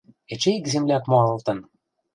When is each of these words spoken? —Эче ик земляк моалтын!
—Эче 0.33 0.49
ик 0.57 0.65
земляк 0.73 1.03
моалтын! 1.11 1.59